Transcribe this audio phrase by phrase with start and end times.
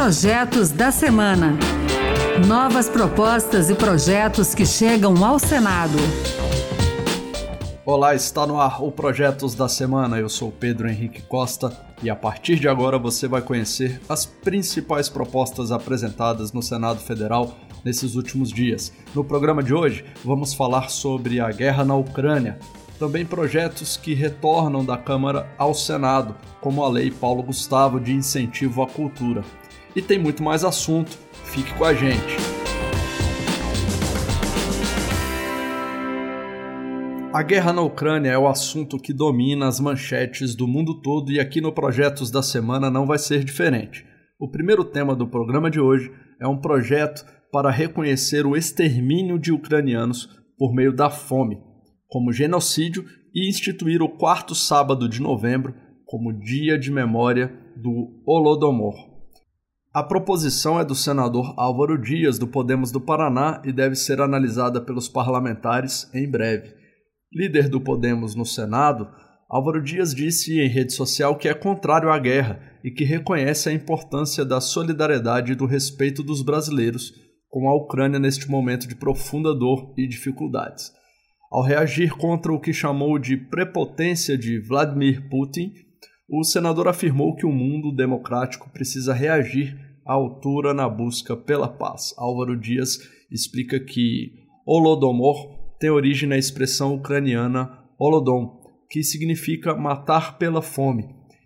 [0.00, 1.58] Projetos da Semana.
[2.46, 5.98] Novas propostas e projetos que chegam ao Senado.
[7.84, 10.16] Olá, está no ar o Projetos da Semana.
[10.16, 15.08] Eu sou Pedro Henrique Costa e a partir de agora você vai conhecer as principais
[15.08, 18.92] propostas apresentadas no Senado Federal nesses últimos dias.
[19.12, 22.56] No programa de hoje, vamos falar sobre a guerra na Ucrânia,
[23.00, 28.80] também projetos que retornam da Câmara ao Senado, como a Lei Paulo Gustavo de Incentivo
[28.80, 29.42] à Cultura.
[29.96, 32.36] E tem muito mais assunto, fique com a gente.
[37.32, 41.38] A guerra na Ucrânia é o assunto que domina as manchetes do mundo todo e
[41.38, 44.04] aqui no Projetos da Semana não vai ser diferente.
[44.40, 49.52] O primeiro tema do programa de hoje é um projeto para reconhecer o extermínio de
[49.52, 51.58] ucranianos por meio da fome,
[52.08, 55.74] como genocídio e instituir o quarto sábado de novembro
[56.06, 59.17] como Dia de Memória do Holodomor.
[59.98, 64.80] A proposição é do senador Álvaro Dias, do Podemos do Paraná, e deve ser analisada
[64.80, 66.72] pelos parlamentares em breve.
[67.32, 69.08] Líder do Podemos no Senado,
[69.50, 73.72] Álvaro Dias disse em rede social que é contrário à guerra e que reconhece a
[73.72, 77.12] importância da solidariedade e do respeito dos brasileiros
[77.50, 80.92] com a Ucrânia neste momento de profunda dor e dificuldades.
[81.50, 85.72] Ao reagir contra o que chamou de prepotência de Vladimir Putin,
[86.30, 92.14] o senador afirmou que o mundo democrático precisa reagir altura na busca pela paz.
[92.16, 92.98] Álvaro Dias
[93.30, 94.32] explica que
[94.66, 98.58] Holodomor tem origem na expressão ucraniana Holodom,
[98.90, 101.04] que significa matar pela fome,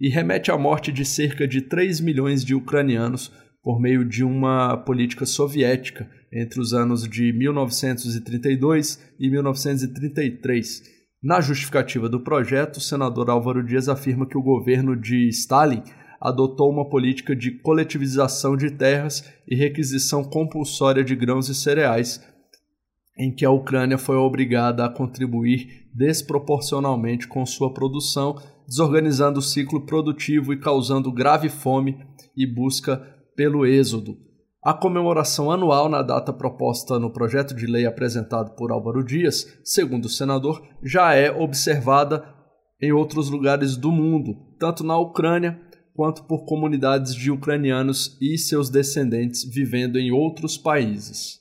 [0.00, 3.32] e remete à morte de cerca de 3 milhões de ucranianos
[3.62, 10.82] por meio de uma política soviética entre os anos de 1932 e 1933.
[11.22, 15.82] Na justificativa do projeto, o senador Álvaro Dias afirma que o governo de Stalin
[16.20, 22.22] adotou uma política de coletivização de terras e requisição compulsória de grãos e cereais,
[23.18, 28.36] em que a Ucrânia foi obrigada a contribuir desproporcionalmente com sua produção,
[28.66, 31.98] desorganizando o ciclo produtivo e causando grave fome
[32.36, 32.96] e busca
[33.36, 34.16] pelo Êxodo.
[34.64, 40.06] A comemoração anual na data proposta no projeto de lei apresentado por Álvaro Dias, segundo
[40.06, 42.24] o senador, já é observada
[42.80, 45.60] em outros lugares do mundo, tanto na Ucrânia
[45.94, 51.40] quanto por comunidades de ucranianos e seus descendentes vivendo em outros países.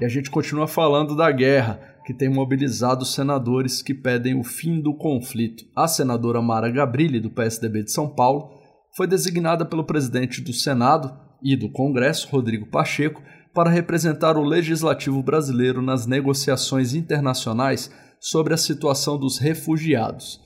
[0.00, 4.80] E a gente continua falando da guerra, que tem mobilizado senadores que pedem o fim
[4.80, 5.64] do conflito.
[5.74, 8.50] A senadora Mara Gabrilli, do PSDB de São Paulo,
[8.96, 11.12] foi designada pelo presidente do Senado
[11.42, 13.22] e do Congresso, Rodrigo Pacheco,
[13.52, 20.40] para representar o legislativo brasileiro nas negociações internacionais sobre a situação dos refugiados.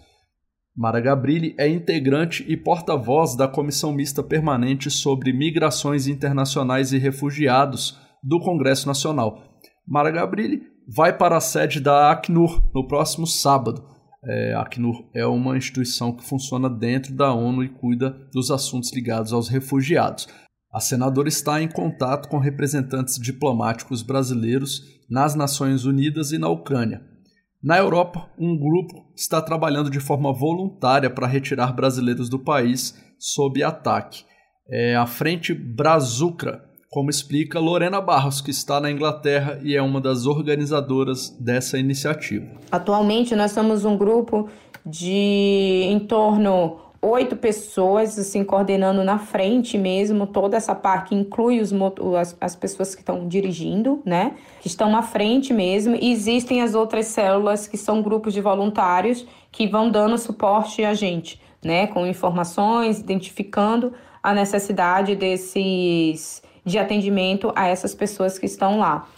[0.76, 7.98] Mara Gabrilli é integrante e porta-voz da Comissão Mista Permanente sobre Migrações Internacionais e Refugiados
[8.22, 9.42] do Congresso Nacional.
[9.86, 13.92] Mara Gabrilli vai para a sede da Acnur no próximo sábado
[14.24, 18.92] é, a Acnur é uma instituição que funciona dentro da ONU e cuida dos assuntos
[18.92, 20.28] ligados aos refugiados.
[20.72, 24.80] A senadora está em contato com representantes diplomáticos brasileiros
[25.10, 27.02] nas Nações Unidas e na Ucrânia.
[27.62, 33.62] Na Europa, um grupo está trabalhando de forma voluntária para retirar brasileiros do país sob
[33.62, 34.24] ataque.
[34.68, 40.00] É a Frente Brazucra, como explica Lorena Barros, que está na Inglaterra e é uma
[40.00, 42.48] das organizadoras dessa iniciativa.
[42.68, 44.48] Atualmente nós somos um grupo
[44.84, 51.60] de em torno oito pessoas, assim, coordenando na frente mesmo, toda essa parte que inclui
[51.60, 51.72] os,
[52.16, 54.36] as, as pessoas que estão dirigindo, né?
[54.60, 55.96] Que estão à frente mesmo.
[56.00, 60.94] E existem as outras células que são grupos de voluntários que vão dando suporte a
[60.94, 61.88] gente, né?
[61.88, 63.92] Com informações, identificando
[64.22, 69.08] a necessidade desses de atendimento a essas pessoas que estão lá.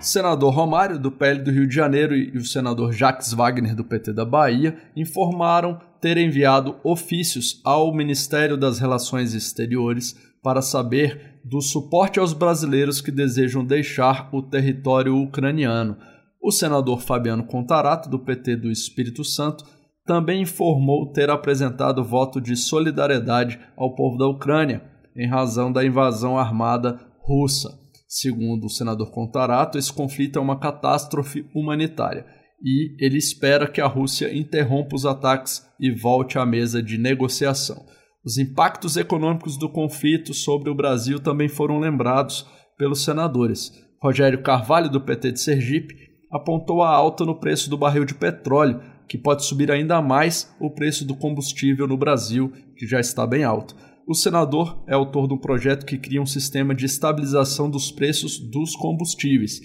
[0.00, 4.12] Senador Romário, do PL do Rio de Janeiro, e o senador Jacques Wagner, do PT
[4.12, 12.18] da Bahia, informaram ter enviado ofícios ao Ministério das Relações Exteriores para saber do suporte
[12.18, 15.96] aos brasileiros que desejam deixar o território ucraniano.
[16.40, 19.64] O senador Fabiano Contarato, do PT do Espírito Santo,
[20.06, 24.82] também informou ter apresentado voto de solidariedade ao povo da Ucrânia
[25.16, 27.76] em razão da invasão armada russa.
[28.06, 32.24] Segundo o senador Contarato, esse conflito é uma catástrofe humanitária
[32.62, 37.84] e ele espera que a Rússia interrompa os ataques e volte à mesa de negociação.
[38.24, 42.46] Os impactos econômicos do conflito sobre o Brasil também foram lembrados
[42.76, 43.72] pelos senadores.
[44.02, 45.94] Rogério Carvalho, do PT de Sergipe,
[46.30, 50.70] apontou a alta no preço do barril de petróleo, que pode subir ainda mais o
[50.70, 53.74] preço do combustível no Brasil, que já está bem alto.
[54.06, 58.38] O senador é autor de um projeto que cria um sistema de estabilização dos preços
[58.38, 59.60] dos combustíveis.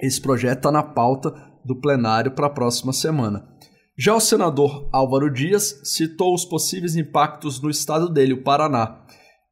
[0.00, 1.32] Esse projeto está na pauta
[1.64, 3.48] do plenário para a próxima semana.
[3.96, 9.04] Já o senador Álvaro Dias citou os possíveis impactos no estado dele, o Paraná.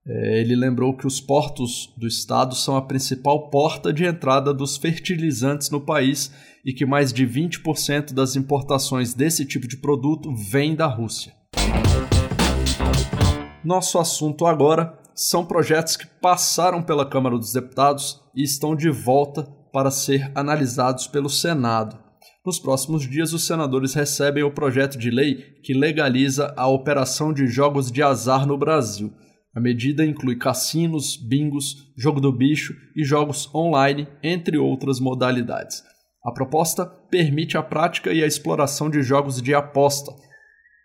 [0.04, 4.76] É, ele lembrou que os portos do estado são a principal porta de entrada dos
[4.76, 6.32] fertilizantes no país
[6.64, 11.32] e que mais de 20% das importações desse tipo de produto vem da Rússia.
[13.64, 19.44] Nosso assunto agora são projetos que passaram pela Câmara dos Deputados e estão de volta
[19.72, 22.01] para ser analisados pelo Senado.
[22.44, 27.46] Nos próximos dias, os senadores recebem o projeto de lei que legaliza a operação de
[27.46, 29.12] jogos de azar no Brasil.
[29.54, 35.84] A medida inclui cassinos, bingos, jogo do bicho e jogos online, entre outras modalidades.
[36.24, 40.12] A proposta permite a prática e a exploração de jogos de aposta,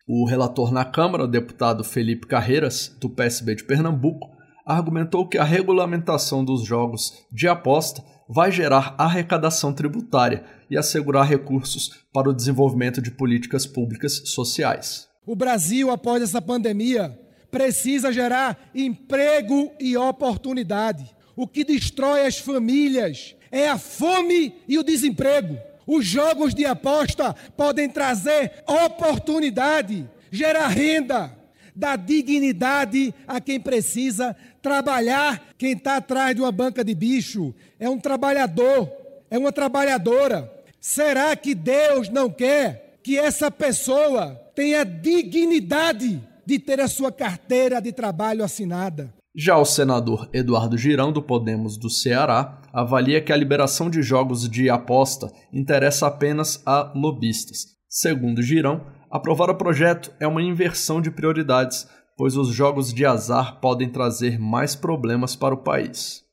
[0.07, 4.29] o relator na Câmara, o deputado Felipe Carreiras, do PSB de Pernambuco,
[4.65, 11.91] argumentou que a regulamentação dos jogos de aposta vai gerar arrecadação tributária e assegurar recursos
[12.11, 15.07] para o desenvolvimento de políticas públicas sociais.
[15.25, 17.17] O Brasil, após essa pandemia,
[17.51, 21.15] precisa gerar emprego e oportunidade.
[21.35, 25.57] O que destrói as famílias é a fome e o desemprego.
[25.85, 31.36] Os jogos de aposta podem trazer oportunidade, gerar renda,
[31.77, 35.41] dar dignidade a quem precisa trabalhar.
[35.57, 38.91] Quem está atrás de uma banca de bicho é um trabalhador,
[39.29, 40.51] é uma trabalhadora.
[40.81, 47.79] Será que Deus não quer que essa pessoa tenha dignidade de ter a sua carteira
[47.79, 49.13] de trabalho assinada?
[49.35, 54.49] Já o senador Eduardo Girão, do Podemos do Ceará, avalia que a liberação de jogos
[54.49, 57.77] de aposta interessa apenas a lobistas.
[57.87, 61.87] Segundo Girão, aprovar o projeto é uma inversão de prioridades,
[62.17, 66.23] pois os jogos de azar podem trazer mais problemas para o país.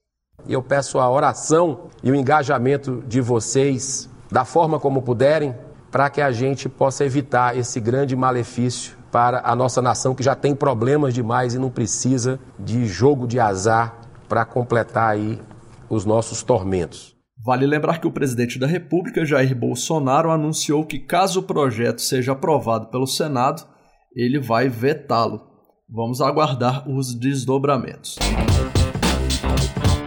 [0.48, 5.54] Eu peço a oração e o engajamento de vocês, da forma como puderem,
[5.90, 10.34] para que a gente possa evitar esse grande malefício para a nossa nação que já
[10.34, 15.40] tem problemas demais e não precisa de jogo de azar para completar aí
[15.88, 17.13] os nossos tormentos.
[17.44, 22.32] Vale lembrar que o presidente da República, Jair Bolsonaro, anunciou que caso o projeto seja
[22.32, 23.66] aprovado pelo Senado,
[24.16, 25.42] ele vai vetá-lo.
[25.86, 28.16] Vamos aguardar os desdobramentos.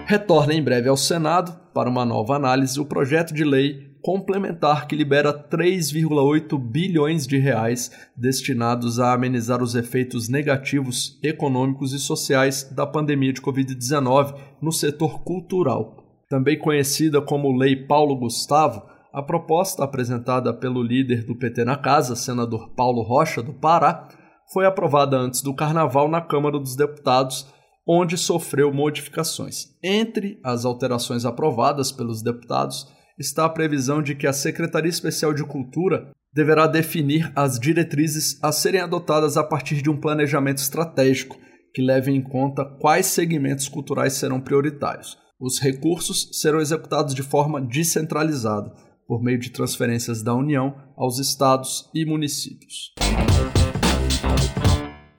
[0.07, 4.95] Retorna em breve ao Senado para uma nova análise o projeto de lei complementar que
[4.95, 12.87] libera 3,8 bilhões de reais destinados a amenizar os efeitos negativos econômicos e sociais da
[12.87, 16.06] pandemia de Covid-19 no setor cultural.
[16.29, 18.83] Também conhecida como Lei Paulo Gustavo,
[19.13, 24.07] a proposta apresentada pelo líder do PT na casa, senador Paulo Rocha, do Pará,
[24.51, 27.47] foi aprovada antes do Carnaval na Câmara dos Deputados,
[27.87, 29.67] onde sofreu modificações.
[29.81, 32.87] Entre as alterações aprovadas pelos deputados
[33.17, 38.51] está a previsão de que a Secretaria Especial de Cultura deverá definir as diretrizes a
[38.51, 41.37] serem adotadas a partir de um planejamento estratégico
[41.73, 45.17] que leve em conta quais segmentos culturais serão prioritários.
[45.39, 48.73] Os recursos serão executados de forma descentralizada,
[49.07, 52.91] por meio de transferências da União aos estados e municípios.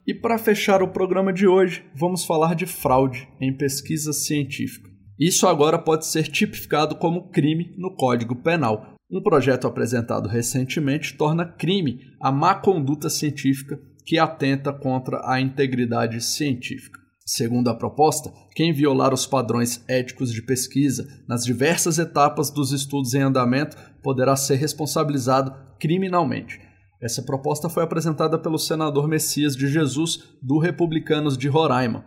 [0.05, 4.89] E para fechar o programa de hoje, vamos falar de fraude em pesquisa científica.
[5.17, 8.95] Isso agora pode ser tipificado como crime no Código Penal.
[9.09, 16.19] Um projeto apresentado recentemente torna crime a má conduta científica que atenta contra a integridade
[16.21, 16.98] científica.
[17.31, 23.13] Segundo a proposta, quem violar os padrões éticos de pesquisa nas diversas etapas dos estudos
[23.13, 26.59] em andamento poderá ser responsabilizado criminalmente.
[27.01, 32.03] Essa proposta foi apresentada pelo senador Messias de Jesus, do Republicanos de Roraima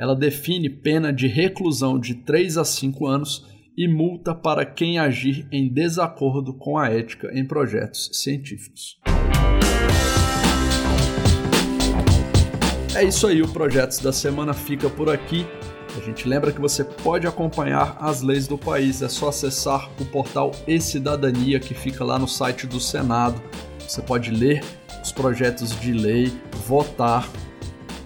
[0.00, 3.46] ela define pena de reclusão de 3 a 5 anos
[3.76, 8.98] e multa para quem agir em desacordo com a ética em projetos científicos.
[12.92, 15.46] É isso aí, o Projetos da Semana fica por aqui.
[15.96, 20.04] A gente lembra que você pode acompanhar as leis do país, é só acessar o
[20.04, 23.40] portal E-Cidadania que fica lá no site do Senado.
[23.78, 24.64] Você pode ler
[25.02, 26.32] os projetos de lei,
[26.66, 27.28] votar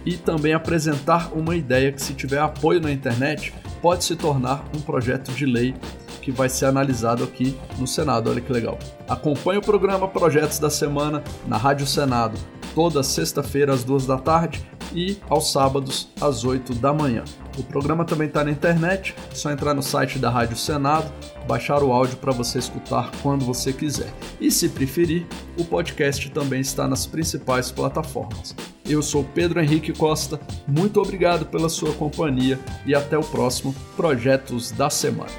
[0.04, 4.80] e também apresentar uma ideia que, se tiver apoio na internet, pode se tornar um
[4.82, 5.74] projeto de lei
[6.20, 8.30] que vai ser analisado aqui no Senado.
[8.30, 8.78] Olha que legal.
[9.08, 12.38] Acompanhe o programa Projetos da Semana na Rádio Senado,
[12.74, 17.24] toda sexta-feira às duas da tarde e aos sábados às oito da manhã.
[17.58, 21.12] O programa também está na internet, é só entrar no site da Rádio Senado,
[21.46, 24.12] baixar o áudio para você escutar quando você quiser.
[24.40, 25.26] E se preferir,
[25.58, 28.54] o podcast também está nas principais plataformas.
[28.88, 34.70] Eu sou Pedro Henrique Costa, muito obrigado pela sua companhia e até o próximo Projetos
[34.70, 35.32] da Semana.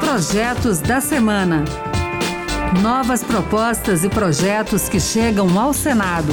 [0.00, 1.64] Projetos da Semana.
[2.82, 6.32] Novas propostas e projetos que chegam ao Senado.